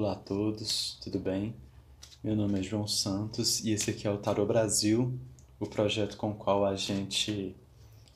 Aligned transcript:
Olá 0.00 0.12
a 0.12 0.14
todos, 0.14 0.96
tudo 1.02 1.18
bem? 1.18 1.56
Meu 2.22 2.36
nome 2.36 2.60
é 2.60 2.62
João 2.62 2.86
Santos 2.86 3.64
e 3.64 3.72
esse 3.72 3.90
aqui 3.90 4.06
é 4.06 4.10
o 4.12 4.16
Tarot 4.16 4.46
Brasil, 4.46 5.18
o 5.58 5.66
projeto 5.66 6.16
com 6.16 6.30
o 6.30 6.34
qual 6.36 6.64
a 6.64 6.76
gente 6.76 7.56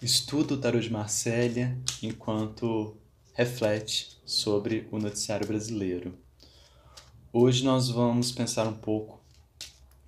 estuda 0.01 0.55
o 0.55 0.59
Tarot 0.59 0.81
de 0.81 0.93
Marsella 0.93 1.77
enquanto 2.01 2.97
reflete 3.35 4.17
sobre 4.25 4.87
o 4.93 4.99
noticiário 5.01 5.45
brasileiro. 5.45 6.17
Hoje 7.33 7.65
nós 7.65 7.91
vamos 7.91 8.31
pensar 8.31 8.69
um 8.69 8.77
pouco 8.77 9.21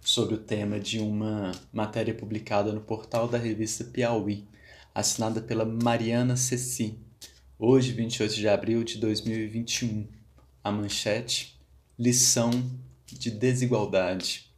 sobre 0.01 0.37
o 0.37 0.39
tema 0.39 0.79
de 0.79 1.01
uma 1.01 1.51
matéria 1.73 2.15
publicada 2.15 2.73
no 2.73 2.83
portal 2.83 3.27
da 3.27 3.37
revista 3.37 3.83
Piauí, 3.83 4.47
assinada 4.95 5.41
pela 5.41 5.65
Mariana 5.65 6.37
Ceci, 6.37 6.97
hoje, 7.59 7.91
28 7.91 8.33
de 8.33 8.49
abril 8.49 8.85
de 8.85 8.97
2021. 8.99 10.07
A 10.63 10.71
manchete: 10.71 11.54
Lição 11.97 12.51
de 13.07 13.31
desigualdade. 13.31 14.53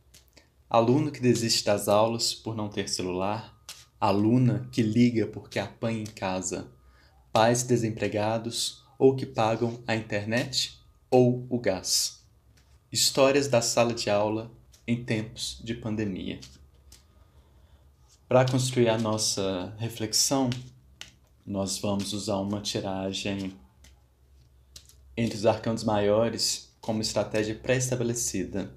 Aluno 0.71 1.13
que 1.13 1.21
desiste 1.21 1.67
das 1.67 1.87
aulas 1.87 2.33
por 2.33 2.57
não 2.57 2.71
ter 2.71 2.89
celular, 2.89 3.55
aluna 4.01 4.67
que 4.73 4.81
liga 4.81 5.27
porque 5.27 5.59
apanha 5.59 6.01
em 6.01 6.07
casa, 6.07 6.73
pais 7.31 7.63
desempregados 7.63 8.83
ou 8.99 9.15
que 9.15 9.27
pagam 9.27 9.79
a 9.87 9.95
internet 9.95 10.81
ou 11.11 11.47
o 11.51 11.61
gás. 11.61 12.25
Histórias 12.91 13.49
da 13.49 13.61
sala 13.61 13.93
de 13.93 14.09
aula 14.09 14.51
em 14.87 15.05
tempos 15.05 15.61
de 15.63 15.75
pandemia. 15.75 16.41
Para 18.27 18.51
construir 18.51 18.89
a 18.89 18.97
nossa 18.97 19.75
reflexão, 19.77 20.49
nós 21.47 21.77
vamos 21.77 22.15
usar 22.15 22.39
uma 22.39 22.63
tiragem 22.63 23.55
entre 25.15 25.37
os 25.37 25.45
arcanos 25.45 25.85
maiores 25.85 26.66
como 26.87 27.03
estratégia 27.03 27.57
pré-estabelecida. 27.57 28.73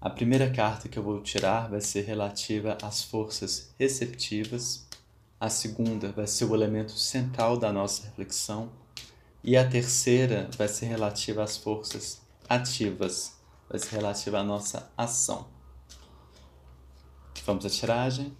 A 0.00 0.10
primeira 0.10 0.50
carta 0.50 0.88
que 0.88 0.98
eu 0.98 1.04
vou 1.04 1.22
tirar 1.22 1.70
vai 1.70 1.80
ser 1.80 2.04
relativa 2.04 2.76
às 2.82 3.04
forças 3.04 3.72
receptivas, 3.78 4.88
a 5.38 5.48
segunda 5.48 6.10
vai 6.10 6.26
ser 6.26 6.46
o 6.46 6.54
elemento 6.54 6.90
central 6.98 7.56
da 7.56 7.72
nossa 7.72 8.06
reflexão, 8.06 8.72
e 9.44 9.56
a 9.56 9.68
terceira 9.68 10.50
vai 10.58 10.66
ser 10.66 10.86
relativa 10.86 11.44
às 11.44 11.56
forças 11.56 12.20
ativas, 12.48 13.38
vai 13.68 13.78
ser 13.78 13.94
relativa 13.94 14.40
à 14.40 14.42
nossa 14.42 14.90
ação. 14.96 15.46
Vamos 17.46 17.64
à 17.64 17.70
tiragem. 17.70 18.36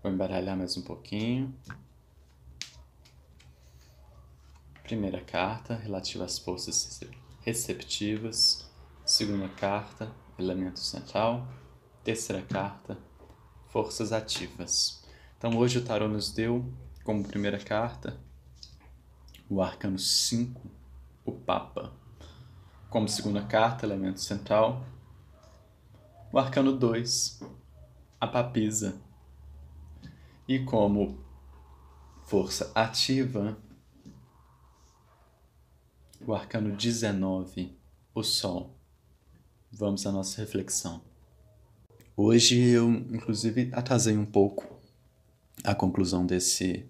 Vou 0.00 0.12
embaralhar 0.12 0.56
mais 0.56 0.76
um 0.76 0.82
pouquinho. 0.82 1.52
Primeira 4.92 5.22
carta, 5.22 5.74
relativa 5.74 6.26
às 6.26 6.38
forças 6.38 7.00
receptivas. 7.40 8.70
Segunda 9.06 9.48
carta, 9.48 10.12
elemento 10.38 10.80
central. 10.80 11.48
Terceira 12.04 12.42
carta, 12.42 12.98
forças 13.68 14.12
ativas. 14.12 15.02
Então 15.38 15.56
hoje 15.56 15.78
o 15.78 15.82
tarô 15.82 16.08
nos 16.08 16.30
deu 16.30 16.70
como 17.04 17.26
primeira 17.26 17.58
carta 17.58 18.20
o 19.48 19.62
arcano 19.62 19.98
5, 19.98 20.60
o 21.24 21.32
Papa. 21.32 21.94
Como 22.90 23.08
segunda 23.08 23.42
carta, 23.42 23.86
elemento 23.86 24.20
central, 24.20 24.84
o 26.30 26.38
arcano 26.38 26.76
2, 26.76 27.40
a 28.20 28.26
papisa 28.26 29.00
e 30.46 30.58
como 30.58 31.18
força 32.26 32.70
ativa, 32.74 33.56
o 36.26 36.34
arcano 36.34 36.74
19, 36.76 37.76
o 38.14 38.22
Sol. 38.22 38.76
Vamos 39.70 40.06
à 40.06 40.12
nossa 40.12 40.40
reflexão. 40.40 41.00
Hoje 42.16 42.60
eu, 42.60 42.90
inclusive, 42.90 43.70
atrasei 43.72 44.16
um 44.16 44.24
pouco 44.24 44.80
a 45.64 45.74
conclusão 45.74 46.24
desse, 46.24 46.86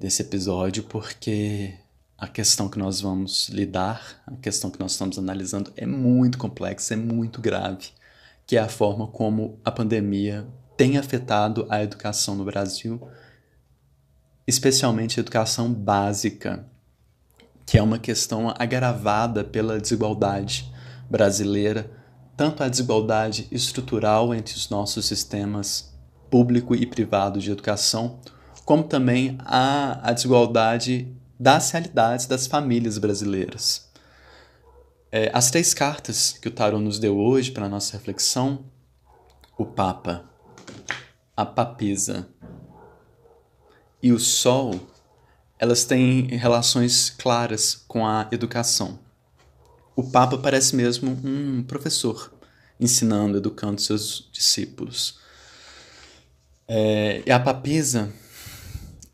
desse 0.00 0.22
episódio, 0.22 0.82
porque 0.84 1.74
a 2.18 2.26
questão 2.26 2.68
que 2.68 2.78
nós 2.78 3.00
vamos 3.00 3.48
lidar, 3.50 4.22
a 4.26 4.34
questão 4.36 4.70
que 4.70 4.80
nós 4.80 4.92
estamos 4.92 5.18
analisando 5.18 5.72
é 5.76 5.86
muito 5.86 6.38
complexa, 6.38 6.94
é 6.94 6.96
muito 6.96 7.40
grave, 7.40 7.90
que 8.46 8.56
é 8.56 8.60
a 8.60 8.68
forma 8.68 9.06
como 9.06 9.60
a 9.64 9.70
pandemia 9.70 10.46
tem 10.76 10.98
afetado 10.98 11.66
a 11.68 11.82
educação 11.82 12.34
no 12.34 12.44
Brasil, 12.44 13.00
especialmente 14.46 15.20
a 15.20 15.22
educação 15.22 15.72
básica, 15.72 16.66
que 17.66 17.78
é 17.78 17.82
uma 17.82 17.98
questão 17.98 18.52
agravada 18.58 19.42
pela 19.42 19.80
desigualdade 19.80 20.72
brasileira, 21.08 21.90
tanto 22.36 22.62
a 22.62 22.68
desigualdade 22.68 23.46
estrutural 23.50 24.34
entre 24.34 24.54
os 24.54 24.68
nossos 24.68 25.06
sistemas 25.06 25.92
público 26.30 26.74
e 26.74 26.84
privado 26.84 27.38
de 27.38 27.52
educação, 27.52 28.18
como 28.64 28.82
também 28.82 29.38
a, 29.40 30.08
a 30.08 30.12
desigualdade 30.12 31.14
das 31.38 31.70
realidades 31.70 32.26
das 32.26 32.46
famílias 32.46 32.98
brasileiras. 32.98 33.88
É, 35.12 35.30
as 35.32 35.50
três 35.50 35.72
cartas 35.72 36.32
que 36.32 36.48
o 36.48 36.50
Tarot 36.50 36.82
nos 36.82 36.98
deu 36.98 37.16
hoje 37.16 37.52
para 37.52 37.66
a 37.66 37.68
nossa 37.68 37.96
reflexão, 37.96 38.64
o 39.56 39.64
Papa, 39.64 40.24
a 41.36 41.46
papisa 41.46 42.28
e 44.02 44.12
o 44.12 44.18
sol, 44.18 44.80
elas 45.58 45.84
têm 45.84 46.26
relações 46.36 47.10
claras 47.10 47.84
com 47.86 48.06
a 48.06 48.28
educação. 48.30 48.98
O 49.96 50.02
Papa 50.02 50.36
parece 50.38 50.74
mesmo 50.74 51.18
um 51.24 51.62
professor 51.62 52.32
ensinando, 52.78 53.38
educando 53.38 53.80
seus 53.80 54.28
discípulos. 54.32 55.18
É, 56.66 57.22
e 57.24 57.30
a 57.30 57.38
papisa, 57.38 58.12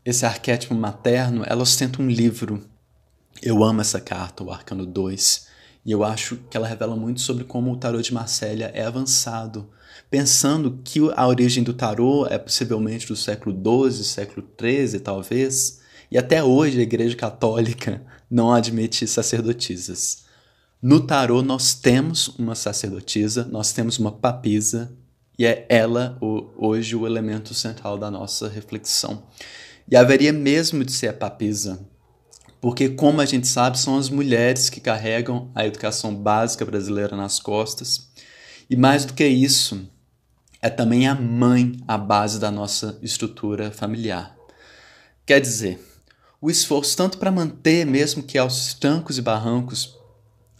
esse 0.03 0.25
arquétipo 0.25 0.73
materno, 0.73 1.43
ela 1.45 1.61
ostenta 1.61 2.01
um 2.01 2.09
livro. 2.09 2.63
Eu 3.41 3.63
amo 3.63 3.81
essa 3.81 4.01
carta, 4.01 4.43
o 4.43 4.51
Arcano 4.51 4.85
2, 4.85 5.47
e 5.85 5.91
eu 5.91 6.03
acho 6.03 6.37
que 6.49 6.57
ela 6.57 6.67
revela 6.67 6.95
muito 6.95 7.21
sobre 7.21 7.43
como 7.43 7.71
o 7.71 7.77
tarot 7.77 8.03
de 8.03 8.13
Marsella 8.13 8.65
é 8.73 8.83
avançado 8.83 9.69
pensando 10.11 10.81
que 10.83 10.99
a 11.15 11.25
origem 11.25 11.63
do 11.63 11.73
tarô 11.73 12.27
é 12.27 12.37
possivelmente 12.37 13.07
do 13.07 13.15
século 13.15 13.55
XII, 13.55 14.03
século 14.03 14.45
XIII, 14.59 14.99
talvez, 14.99 15.79
e 16.11 16.17
até 16.17 16.43
hoje 16.43 16.79
a 16.79 16.83
Igreja 16.83 17.15
Católica 17.15 18.01
não 18.29 18.51
admite 18.51 19.07
sacerdotisas. 19.07 20.25
No 20.81 20.99
tarô 20.99 21.41
nós 21.41 21.73
temos 21.73 22.27
uma 22.37 22.53
sacerdotisa, 22.53 23.45
nós 23.45 23.71
temos 23.71 23.97
uma 23.97 24.11
papisa, 24.11 24.91
e 25.39 25.45
é 25.45 25.65
ela 25.69 26.17
o, 26.21 26.49
hoje 26.57 26.95
o 26.95 27.07
elemento 27.07 27.53
central 27.53 27.97
da 27.97 28.11
nossa 28.11 28.49
reflexão. 28.49 29.23
E 29.89 29.95
haveria 29.95 30.33
mesmo 30.33 30.83
de 30.83 30.91
ser 30.91 31.07
a 31.07 31.13
papisa, 31.13 31.79
porque, 32.59 32.89
como 32.89 33.21
a 33.21 33.25
gente 33.25 33.47
sabe, 33.47 33.79
são 33.79 33.97
as 33.97 34.07
mulheres 34.07 34.69
que 34.69 34.79
carregam 34.79 35.49
a 35.55 35.65
educação 35.65 36.13
básica 36.15 36.63
brasileira 36.63 37.17
nas 37.17 37.39
costas. 37.39 38.11
E 38.69 38.75
mais 38.75 39.03
do 39.03 39.13
que 39.13 39.25
isso, 39.25 39.89
é 40.61 40.69
também 40.69 41.07
a 41.07 41.15
mãe 41.15 41.75
a 41.87 41.97
base 41.97 42.39
da 42.39 42.51
nossa 42.51 42.99
estrutura 43.01 43.71
familiar. 43.71 44.37
Quer 45.25 45.41
dizer, 45.41 45.79
o 46.41 46.49
esforço 46.49 46.97
tanto 46.97 47.19
para 47.19 47.31
manter, 47.31 47.85
mesmo 47.85 48.23
que 48.23 48.35
aos 48.35 48.73
trancos 48.73 49.19
e 49.19 49.21
barrancos, 49.21 49.95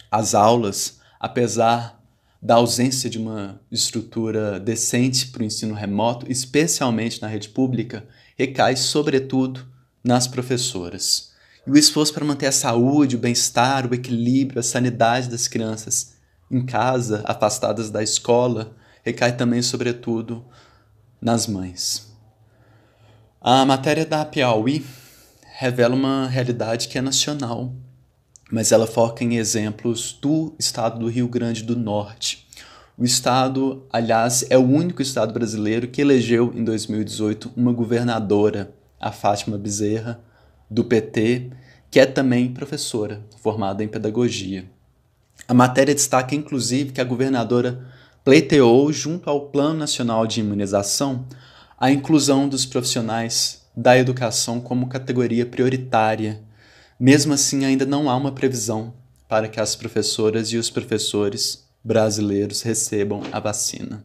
as 0.08 0.32
aulas, 0.32 1.00
apesar 1.18 2.00
da 2.40 2.54
ausência 2.54 3.10
de 3.10 3.18
uma 3.18 3.60
estrutura 3.70 4.60
decente 4.60 5.26
para 5.26 5.42
o 5.42 5.44
ensino 5.44 5.74
remoto, 5.74 6.30
especialmente 6.30 7.20
na 7.20 7.26
rede 7.26 7.48
pública, 7.48 8.06
recai 8.38 8.76
sobretudo 8.76 9.66
nas 10.04 10.28
professoras. 10.28 11.32
E 11.66 11.70
o 11.70 11.76
esforço 11.76 12.14
para 12.14 12.24
manter 12.24 12.46
a 12.46 12.52
saúde, 12.52 13.16
o 13.16 13.18
bem-estar, 13.18 13.90
o 13.90 13.94
equilíbrio, 13.94 14.60
a 14.60 14.64
sanidade 14.64 15.28
das 15.28 15.48
crianças 15.48 16.14
em 16.50 16.64
casa, 16.64 17.22
afastadas 17.24 17.90
da 17.90 18.02
escola, 18.02 18.76
recai 19.02 19.36
também, 19.36 19.62
sobretudo, 19.62 20.44
nas 21.20 21.46
mães. 21.46 22.12
A 23.40 23.64
matéria 23.64 24.04
da 24.04 24.24
Piauí 24.24 24.84
revela 25.62 25.94
uma 25.94 26.26
realidade 26.26 26.88
que 26.88 26.98
é 26.98 27.00
nacional, 27.00 27.72
mas 28.50 28.72
ela 28.72 28.84
foca 28.84 29.22
em 29.22 29.36
exemplos 29.36 30.18
do 30.20 30.56
estado 30.58 30.98
do 30.98 31.08
Rio 31.08 31.28
Grande 31.28 31.62
do 31.62 31.76
Norte. 31.76 32.48
O 32.98 33.04
estado, 33.04 33.86
aliás, 33.92 34.44
é 34.50 34.58
o 34.58 34.68
único 34.68 35.00
estado 35.00 35.32
brasileiro 35.32 35.86
que 35.86 36.00
elegeu 36.00 36.52
em 36.52 36.64
2018 36.64 37.52
uma 37.56 37.72
governadora, 37.72 38.74
a 39.00 39.12
Fátima 39.12 39.56
Bezerra, 39.56 40.20
do 40.68 40.82
PT, 40.82 41.50
que 41.92 42.00
é 42.00 42.06
também 42.06 42.52
professora, 42.52 43.22
formada 43.40 43.84
em 43.84 43.88
pedagogia. 43.88 44.68
A 45.46 45.54
matéria 45.54 45.94
destaca 45.94 46.34
inclusive 46.34 46.90
que 46.90 47.00
a 47.00 47.04
governadora 47.04 47.86
pleiteou, 48.24 48.92
junto 48.92 49.30
ao 49.30 49.42
Plano 49.42 49.78
Nacional 49.78 50.26
de 50.26 50.40
Imunização, 50.40 51.24
a 51.78 51.88
inclusão 51.88 52.48
dos 52.48 52.66
profissionais 52.66 53.61
da 53.76 53.96
educação 53.96 54.60
como 54.60 54.88
categoria 54.88 55.46
prioritária. 55.46 56.42
Mesmo 56.98 57.32
assim, 57.32 57.64
ainda 57.64 57.86
não 57.86 58.08
há 58.08 58.16
uma 58.16 58.32
previsão 58.32 58.94
para 59.28 59.48
que 59.48 59.60
as 59.60 59.74
professoras 59.74 60.48
e 60.52 60.56
os 60.56 60.70
professores 60.70 61.66
brasileiros 61.82 62.62
recebam 62.62 63.22
a 63.32 63.40
vacina. 63.40 64.04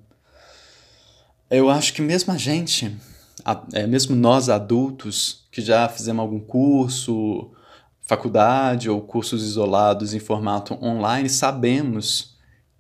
Eu 1.50 1.70
acho 1.70 1.94
que 1.94 2.02
mesmo 2.02 2.34
a 2.34 2.38
gente, 2.38 2.96
é, 3.74 3.86
mesmo 3.88 4.16
nós 4.16 4.50
adultos, 4.50 5.48
que 5.52 5.62
já 5.62 5.88
fizemos 5.88 6.22
algum 6.22 6.40
curso, 6.40 7.52
faculdade 8.02 8.90
ou 8.90 9.02
cursos 9.02 9.44
isolados 9.44 10.14
em 10.14 10.20
formato 10.20 10.74
online, 10.84 11.30
sabemos 11.30 12.38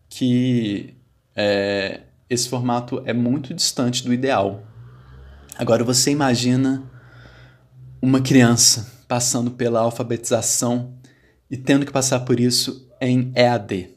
que 0.09 0.95
é, 1.35 2.01
esse 2.29 2.49
formato 2.49 3.01
é 3.05 3.13
muito 3.13 3.53
distante 3.53 4.03
do 4.03 4.13
ideal. 4.13 4.63
Agora 5.57 5.83
você 5.83 6.11
imagina 6.11 6.83
uma 8.01 8.21
criança 8.21 8.91
passando 9.07 9.51
pela 9.51 9.79
alfabetização 9.79 10.93
e 11.49 11.57
tendo 11.57 11.85
que 11.85 11.91
passar 11.91 12.19
por 12.21 12.39
isso 12.39 12.87
em 13.01 13.31
EAD, 13.35 13.89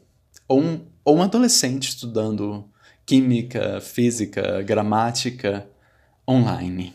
ou 0.47 0.61
um, 0.61 0.85
ou 1.03 1.17
um 1.17 1.21
adolescente 1.21 1.89
estudando 1.89 2.65
química, 3.05 3.79
física, 3.81 4.61
gramática 4.63 5.67
online. 6.27 6.93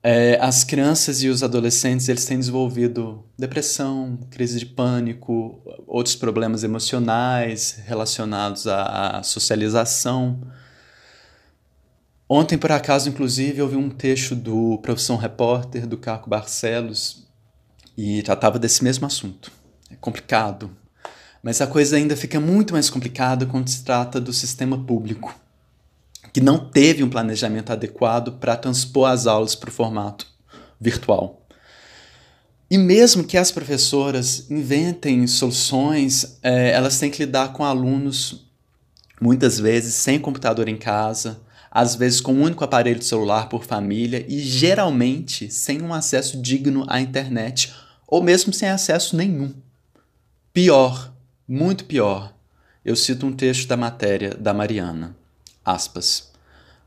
É, 0.00 0.38
as 0.40 0.62
crianças 0.62 1.22
e 1.22 1.28
os 1.28 1.42
adolescentes 1.42 2.08
eles 2.08 2.24
têm 2.24 2.38
desenvolvido 2.38 3.24
depressão, 3.36 4.16
crise 4.30 4.60
de 4.60 4.66
pânico, 4.66 5.60
outros 5.86 6.14
problemas 6.14 6.62
emocionais 6.62 7.80
relacionados 7.84 8.68
à, 8.68 9.18
à 9.18 9.22
socialização. 9.24 10.40
Ontem, 12.28 12.58
por 12.58 12.70
acaso, 12.70 13.08
inclusive, 13.08 13.58
eu 13.58 13.68
vi 13.68 13.76
um 13.76 13.88
texto 13.88 14.34
do 14.34 14.78
Profissão 14.78 15.16
Repórter, 15.16 15.86
do 15.86 15.96
Caco 15.96 16.28
Barcelos, 16.28 17.26
e 17.96 18.22
tratava 18.22 18.58
desse 18.58 18.84
mesmo 18.84 19.06
assunto. 19.06 19.50
É 19.90 19.96
complicado, 19.96 20.70
mas 21.42 21.60
a 21.60 21.66
coisa 21.66 21.96
ainda 21.96 22.14
fica 22.16 22.38
muito 22.38 22.74
mais 22.74 22.90
complicada 22.90 23.46
quando 23.46 23.68
se 23.68 23.82
trata 23.82 24.20
do 24.20 24.32
sistema 24.32 24.76
público 24.76 25.34
que 26.32 26.40
não 26.40 26.58
teve 26.58 27.02
um 27.02 27.10
planejamento 27.10 27.72
adequado 27.72 28.32
para 28.32 28.56
transpor 28.56 29.08
as 29.08 29.26
aulas 29.26 29.54
para 29.54 29.70
o 29.70 29.72
formato 29.72 30.26
virtual. 30.80 31.42
E 32.70 32.76
mesmo 32.76 33.24
que 33.24 33.38
as 33.38 33.50
professoras 33.50 34.50
inventem 34.50 35.26
soluções, 35.26 36.38
é, 36.42 36.70
elas 36.70 36.98
têm 36.98 37.10
que 37.10 37.24
lidar 37.24 37.52
com 37.52 37.64
alunos, 37.64 38.46
muitas 39.20 39.58
vezes 39.58 39.94
sem 39.94 40.18
computador 40.18 40.68
em 40.68 40.76
casa, 40.76 41.40
às 41.70 41.94
vezes 41.94 42.20
com 42.20 42.32
um 42.32 42.42
único 42.42 42.64
aparelho 42.64 43.02
celular 43.02 43.48
por 43.48 43.64
família 43.64 44.24
e 44.28 44.38
geralmente 44.40 45.50
sem 45.50 45.82
um 45.82 45.92
acesso 45.92 46.40
digno 46.40 46.84
à 46.88 47.00
internet 47.00 47.74
ou 48.06 48.22
mesmo 48.22 48.52
sem 48.52 48.68
acesso 48.68 49.16
nenhum. 49.16 49.52
Pior, 50.52 51.12
muito 51.46 51.84
pior, 51.84 52.34
eu 52.84 52.96
cito 52.96 53.26
um 53.26 53.32
texto 53.32 53.68
da 53.68 53.76
matéria 53.76 54.34
da 54.34 54.54
Mariana. 54.54 55.14
Aspas. 55.64 56.28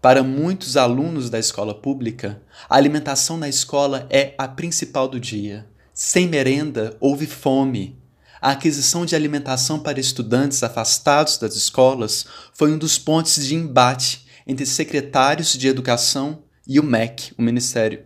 Para 0.01 0.23
muitos 0.23 0.77
alunos 0.77 1.29
da 1.29 1.37
escola 1.37 1.75
pública, 1.75 2.41
a 2.67 2.75
alimentação 2.75 3.37
na 3.37 3.47
escola 3.47 4.07
é 4.09 4.33
a 4.35 4.47
principal 4.47 5.07
do 5.07 5.19
dia. 5.19 5.67
Sem 5.93 6.27
merenda, 6.27 6.97
houve 6.99 7.27
fome. 7.27 7.95
A 8.41 8.51
aquisição 8.53 9.05
de 9.05 9.15
alimentação 9.15 9.79
para 9.79 9.99
estudantes 9.99 10.63
afastados 10.63 11.37
das 11.37 11.55
escolas 11.55 12.25
foi 12.51 12.71
um 12.73 12.77
dos 12.79 12.97
pontos 12.97 13.45
de 13.45 13.53
embate 13.53 14.25
entre 14.45 14.65
secretários 14.65 15.53
de 15.53 15.67
educação 15.67 16.43
e 16.67 16.79
o 16.79 16.83
MEC, 16.83 17.33
o 17.37 17.41
Ministério 17.41 18.03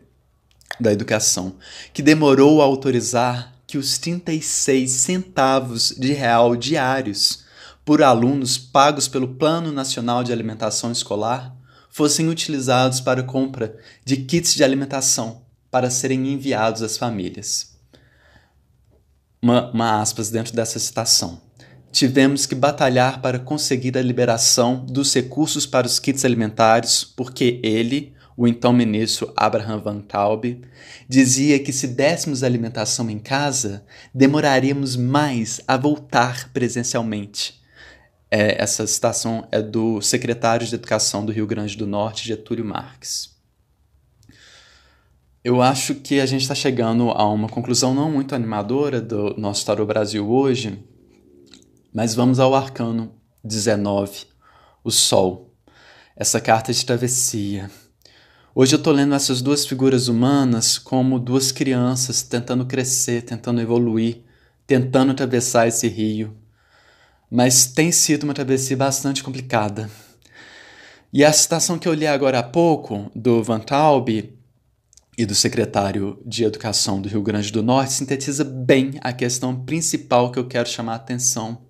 da 0.80 0.92
Educação, 0.92 1.56
que 1.94 2.02
demorou 2.02 2.62
a 2.62 2.66
autorizar 2.66 3.54
que 3.68 3.78
os 3.78 3.98
36 3.98 4.92
centavos 4.92 5.94
de 5.98 6.14
real 6.14 6.56
diários 6.56 7.46
por 7.84 8.02
alunos 8.02 8.58
pagos 8.58 9.08
pelo 9.08 9.36
Plano 9.36 9.72
Nacional 9.72 10.24
de 10.24 10.32
Alimentação 10.32 10.92
Escolar 10.92 11.56
fossem 11.90 12.28
utilizados 12.28 13.00
para 13.00 13.24
compra 13.24 13.78
de 14.04 14.18
kits 14.18 14.54
de 14.54 14.64
alimentação 14.64 15.46
para 15.72 15.90
serem 15.90 16.28
enviados 16.34 16.82
às 16.82 16.98
famílias. 16.98 17.76
Uma, 19.42 19.72
uma 19.72 20.02
aspas 20.02 20.30
dentro 20.30 20.54
dessa 20.54 20.80
citação. 20.80 21.45
Tivemos 21.96 22.46
que 22.46 22.54
batalhar 22.54 23.22
para 23.22 23.40
conseguir 23.40 23.98
a 23.98 24.02
liberação 24.02 24.86
dos 24.86 25.14
recursos 25.14 25.66
para 25.66 25.88
os 25.88 25.98
kits 25.98 26.26
alimentares, 26.26 27.06
porque 27.06 27.62
ele, 27.64 28.14
o 28.36 28.46
então 28.46 28.74
ministro 28.74 29.32
Abraham 29.34 29.80
Van 29.80 30.02
Taube, 30.02 30.60
dizia 31.08 31.58
que 31.58 31.72
se 31.72 31.88
dessemos 31.88 32.44
alimentação 32.44 33.10
em 33.10 33.18
casa, 33.18 33.86
demoraríamos 34.14 34.98
mais 34.98 35.62
a 35.66 35.78
voltar 35.78 36.52
presencialmente 36.52 37.64
é, 38.30 38.62
essa 38.62 38.86
citação 38.86 39.48
é 39.50 39.62
do 39.62 40.02
secretário 40.02 40.68
de 40.68 40.76
Educação 40.76 41.26
do 41.26 41.32
Rio 41.32 41.48
Grande 41.48 41.78
do 41.78 41.88
Norte, 41.88 42.28
Getúlio 42.28 42.66
Marques. 42.66 43.34
Eu 45.42 45.62
acho 45.62 45.96
que 45.96 46.20
a 46.20 46.26
gente 46.26 46.42
está 46.42 46.56
chegando 46.56 47.10
a 47.12 47.26
uma 47.30 47.48
conclusão 47.48 47.94
não 47.94 48.12
muito 48.12 48.36
animadora 48.36 49.00
do 49.00 49.34
nosso 49.38 49.66
Tarot 49.66 49.88
Brasil 49.88 50.30
hoje, 50.30 50.84
mas 51.96 52.14
vamos 52.14 52.40
ao 52.40 52.54
arcano 52.54 53.16
19, 53.44 54.28
o 54.84 54.92
Sol. 54.92 55.52
Essa 56.16 56.40
carta 56.40 56.72
de 56.72 56.86
travessia. 56.86 57.72
Hoje 58.54 58.76
eu 58.76 58.78
estou 58.78 58.94
lendo 58.94 59.16
essas 59.16 59.42
duas 59.42 59.66
figuras 59.66 60.08
humanas 60.08 60.78
como 60.78 61.18
duas 61.18 61.52
crianças 61.52 62.22
tentando 62.22 62.66
crescer, 62.66 63.24
tentando 63.24 63.60
evoluir, 63.60 64.22
tentando 64.68 65.12
atravessar 65.12 65.68
esse 65.68 65.88
rio 65.88 66.38
mas 67.30 67.66
tem 67.66 67.92
sido 67.92 68.24
uma 68.24 68.34
travessia 68.34 68.78
bastante 68.78 69.24
complicada. 69.24 69.90
E 71.12 71.24
a 71.24 71.32
citação 71.32 71.80
que 71.80 71.88
eu 71.88 71.94
li 71.94 72.06
agora 72.06 72.40
há 72.40 72.44
pouco, 72.44 73.10
do 73.16 73.42
Van 73.44 73.60
Taube 73.60 74.38
e 75.18 75.26
do 75.26 75.34
secretário 75.34 76.22
de 76.26 76.44
Educação 76.44 77.02
do 77.02 77.10
Rio 77.10 77.22
Grande 77.22 77.52
do 77.52 77.64
Norte, 77.64 77.94
sintetiza 77.94 78.44
bem 78.44 78.94
a 79.02 79.14
questão 79.14 79.66
principal 79.66 80.32
que 80.32 80.40
eu 80.40 80.48
quero 80.48 80.68
chamar 80.70 80.94
a 80.94 80.98
atenção. 80.98 81.65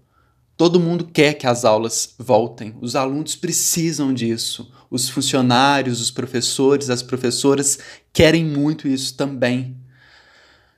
Todo 0.57 0.79
mundo 0.79 1.05
quer 1.05 1.33
que 1.33 1.45
as 1.45 1.65
aulas 1.65 2.15
voltem, 2.17 2.75
os 2.79 2.95
alunos 2.95 3.35
precisam 3.35 4.13
disso, 4.13 4.71
os 4.89 5.09
funcionários, 5.09 5.99
os 5.99 6.09
professores, 6.09 6.89
as 6.89 7.03
professoras 7.03 7.77
querem 8.13 8.45
muito 8.45 8.87
isso 8.87 9.15
também. 9.15 9.75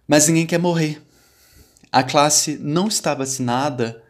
Mas 0.08 0.28
ninguém 0.28 0.48
quer 0.48 0.58
morrer. 0.58 1.02
A 1.92 2.02
classe 2.04 2.58
não 2.58 2.88
está 2.88 3.14
vacinada 3.14 4.04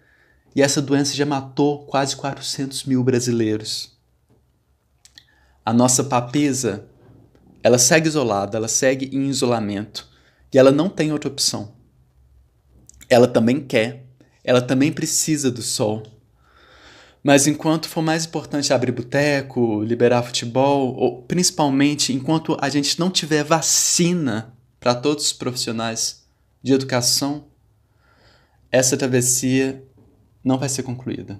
e 0.55 0.61
essa 0.61 0.81
doença 0.81 1.13
já 1.13 1.25
matou 1.25 1.85
quase 1.85 2.15
400 2.15 2.85
mil 2.85 3.03
brasileiros. 3.03 3.95
A 5.65 5.73
nossa 5.73 6.03
papisa, 6.05 6.87
ela 7.61 7.77
segue 7.77 8.07
isolada, 8.07 8.57
ela 8.57 8.69
segue 8.69 9.09
em 9.13 9.27
isolamento 9.27 10.07
e 10.53 10.57
ela 10.57 10.71
não 10.71 10.87
tem 10.87 11.11
outra 11.11 11.29
opção. 11.29 11.75
Ela 13.09 13.27
também 13.27 13.59
quer, 13.59 14.06
ela 14.47 14.61
também 14.61 14.93
precisa 14.93 15.51
do 15.51 15.61
sol. 15.61 16.03
Mas 17.21 17.47
enquanto 17.47 17.89
for 17.89 18.01
mais 18.01 18.25
importante 18.25 18.71
abrir 18.71 18.93
boteco, 18.93 19.83
liberar 19.83 20.23
futebol, 20.23 20.95
ou 20.95 21.21
principalmente 21.23 22.13
enquanto 22.13 22.57
a 22.61 22.69
gente 22.69 22.97
não 22.97 23.11
tiver 23.11 23.43
vacina 23.43 24.53
para 24.79 24.95
todos 24.95 25.25
os 25.25 25.33
profissionais 25.33 26.25
de 26.63 26.71
educação, 26.71 27.47
essa 28.71 28.95
travessia 28.95 29.83
não 30.41 30.57
vai 30.57 30.69
ser 30.69 30.83
concluída. 30.83 31.37